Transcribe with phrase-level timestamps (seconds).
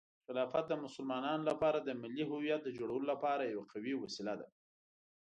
[0.25, 4.47] خلافت د مسلمانانو لپاره د ملي هویت د جوړولو لپاره یوه قوي وسیله ده.